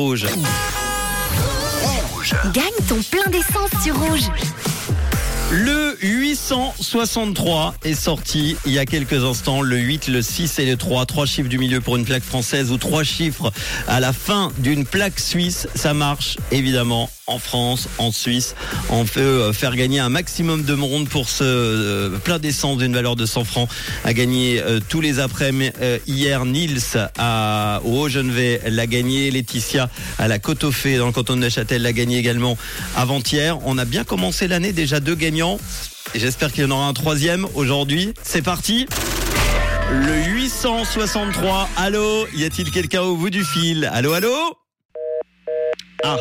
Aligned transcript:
Rouge. 0.00 0.28
Gagne 2.54 2.86
ton 2.88 3.02
plein 3.10 3.28
d'essence 3.32 3.82
sur 3.82 3.98
Rouge. 3.98 4.30
Le 5.50 5.96
863 6.00 7.74
est 7.82 7.94
sorti 7.94 8.56
il 8.64 8.74
y 8.74 8.78
a 8.78 8.86
quelques 8.86 9.24
instants. 9.24 9.60
Le 9.60 9.76
8, 9.76 10.06
le 10.06 10.22
6 10.22 10.60
et 10.60 10.66
le 10.66 10.76
3. 10.76 11.04
Trois 11.06 11.26
chiffres 11.26 11.48
du 11.48 11.58
milieu 11.58 11.80
pour 11.80 11.96
une 11.96 12.04
plaque 12.04 12.22
française 12.22 12.70
ou 12.70 12.76
trois 12.76 13.02
chiffres 13.02 13.50
à 13.88 13.98
la 13.98 14.12
fin 14.12 14.52
d'une 14.58 14.86
plaque 14.86 15.18
suisse. 15.18 15.66
Ça 15.74 15.94
marche 15.94 16.36
évidemment 16.52 17.10
en 17.28 17.38
France, 17.38 17.88
en 17.98 18.10
Suisse. 18.10 18.56
On 18.88 19.04
peut 19.04 19.20
euh, 19.20 19.52
faire 19.52 19.76
gagner 19.76 20.00
un 20.00 20.08
maximum 20.08 20.64
de 20.64 20.74
monde 20.74 21.08
pour 21.08 21.28
ce 21.28 21.44
euh, 21.44 22.18
plein 22.18 22.38
d'essence 22.38 22.78
d'une 22.78 22.94
valeur 22.94 23.14
de 23.14 23.26
100 23.26 23.44
francs 23.44 23.68
à 24.04 24.12
gagner 24.12 24.60
euh, 24.60 24.80
tous 24.88 25.00
les 25.00 25.20
après-midi. 25.20 25.72
Hier, 26.06 26.44
Nils 26.44 26.80
à, 27.18 27.80
au 27.84 28.00
Haut-Genevet 28.00 28.62
l'a 28.66 28.86
gagné. 28.86 29.30
Laetitia 29.30 29.90
à 30.18 30.28
la 30.28 30.38
Côte 30.38 30.62
dans 30.62 31.06
le 31.06 31.12
canton 31.12 31.34
de 31.34 31.40
Neuchâtel 31.40 31.82
l'a 31.82 31.92
gagné 31.92 32.18
également 32.18 32.56
avant-hier. 32.96 33.58
On 33.64 33.76
a 33.76 33.84
bien 33.84 34.04
commencé 34.04 34.48
l'année, 34.48 34.72
déjà 34.72 35.00
deux 35.00 35.14
gagnants. 35.14 35.58
J'espère 36.14 36.52
qu'il 36.52 36.64
y 36.64 36.66
en 36.66 36.70
aura 36.70 36.86
un 36.86 36.94
troisième 36.94 37.46
aujourd'hui. 37.54 38.14
C'est 38.22 38.42
parti 38.42 38.86
le 39.90 40.24
863. 40.24 41.68
Allô 41.76 42.26
Y 42.34 42.44
a-t-il 42.44 42.70
quelqu'un 42.70 43.02
au 43.02 43.16
bout 43.16 43.30
du 43.30 43.44
fil? 43.44 43.90
Allô, 43.92 44.12
allô? 44.12 44.34
Ah. 46.04 46.16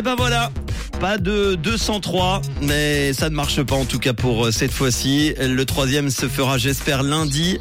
Eh 0.00 0.02
ben 0.02 0.14
voilà 0.16 0.50
pas 1.00 1.16
de 1.16 1.54
203, 1.54 2.42
mais 2.60 3.14
ça 3.14 3.30
ne 3.30 3.34
marche 3.34 3.62
pas 3.62 3.74
en 3.74 3.86
tout 3.86 3.98
cas 3.98 4.12
pour 4.12 4.46
euh, 4.46 4.50
cette 4.50 4.70
fois-ci. 4.70 5.32
Le 5.40 5.64
troisième 5.64 6.10
se 6.10 6.28
fera, 6.28 6.58
j'espère, 6.58 7.02
lundi. 7.02 7.58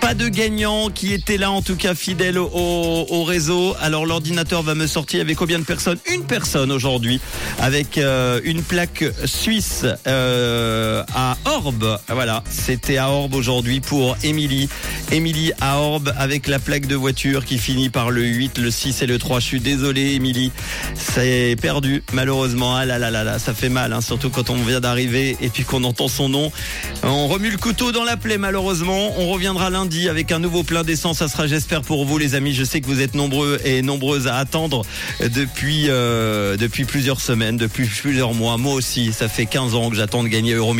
Pas 0.00 0.14
de 0.14 0.26
gagnant 0.28 0.88
qui 0.88 1.12
était 1.12 1.36
là, 1.36 1.52
en 1.52 1.62
tout 1.62 1.76
cas 1.76 1.94
fidèle 1.94 2.36
au, 2.36 2.48
au 2.52 3.22
réseau. 3.22 3.76
Alors 3.80 4.06
l'ordinateur 4.06 4.62
va 4.62 4.74
me 4.74 4.88
sortir 4.88 5.20
avec 5.20 5.36
combien 5.36 5.60
de 5.60 5.64
personnes? 5.64 5.98
Une 6.12 6.24
personne 6.24 6.72
aujourd'hui, 6.72 7.20
avec 7.60 7.96
euh, 7.96 8.40
une 8.42 8.62
plaque 8.62 9.04
suisse 9.24 9.84
euh, 10.08 11.04
à 11.14 11.36
Orbe. 11.44 11.98
Voilà, 12.08 12.42
c'était 12.50 12.96
à 12.96 13.10
Orbe 13.10 13.34
aujourd'hui 13.34 13.80
pour 13.80 14.16
Émilie. 14.24 14.68
Émilie 15.12 15.52
à 15.60 15.78
Orbe 15.78 16.12
avec 16.16 16.48
la 16.48 16.58
plaque 16.58 16.86
de 16.86 16.96
voiture 16.96 17.44
qui 17.44 17.58
finit 17.58 17.90
par 17.90 18.10
le 18.10 18.24
8, 18.24 18.58
le 18.58 18.70
6 18.70 19.02
et 19.02 19.06
le 19.06 19.18
3. 19.18 19.38
Je 19.38 19.44
suis 19.44 19.60
désolé, 19.60 20.14
Émilie. 20.14 20.50
C'est 20.94 21.56
perdu, 21.60 22.02
malheureusement. 22.12 22.79
Ah 22.88 23.38
ça 23.38 23.52
fait 23.52 23.68
mal, 23.68 23.92
hein, 23.92 24.00
surtout 24.00 24.30
quand 24.30 24.48
on 24.48 24.56
vient 24.56 24.80
d'arriver 24.80 25.36
et 25.40 25.48
puis 25.48 25.64
qu'on 25.64 25.84
entend 25.84 26.08
son 26.08 26.28
nom. 26.28 26.50
On 27.02 27.28
remue 27.28 27.50
le 27.50 27.58
couteau 27.58 27.92
dans 27.92 28.04
la 28.04 28.16
plaie, 28.16 28.38
malheureusement. 28.38 29.12
On 29.18 29.28
reviendra 29.30 29.68
lundi 29.70 30.08
avec 30.08 30.32
un 30.32 30.38
nouveau 30.38 30.62
plein 30.62 30.82
d'essence. 30.82 31.18
Ça 31.18 31.28
sera, 31.28 31.46
j'espère, 31.46 31.82
pour 31.82 32.04
vous, 32.06 32.16
les 32.16 32.34
amis. 32.34 32.54
Je 32.54 32.64
sais 32.64 32.80
que 32.80 32.86
vous 32.86 33.00
êtes 33.00 33.14
nombreux 33.14 33.60
et 33.64 33.82
nombreuses 33.82 34.26
à 34.26 34.36
attendre 34.36 34.84
depuis, 35.20 35.86
euh, 35.88 36.56
plusieurs 36.86 37.20
semaines, 37.20 37.56
depuis 37.56 37.86
plusieurs 37.86 38.32
mois. 38.34 38.56
Moi 38.56 38.74
aussi, 38.74 39.12
ça 39.12 39.28
fait 39.28 39.46
15 39.46 39.74
ans 39.74 39.90
que 39.90 39.96
j'attends 39.96 40.22
de 40.22 40.28
gagner 40.28 40.54
Euro 40.54 40.68